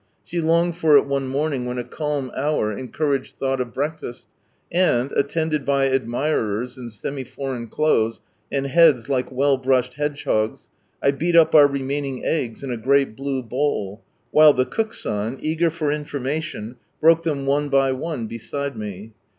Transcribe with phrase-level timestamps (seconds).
[0.25, 4.25] She longed for it one morning when a calm hour encouraged thought of breakfast,
[4.71, 8.19] and, attended by admirers in semi foreign clothes,
[8.51, 10.69] and heads like well brushed hedgehogs,
[11.03, 14.01] I beat up our remaining eggs in a great blue bowl,
[14.31, 19.13] while the Cook San, eager for information, broke them one by one beside me.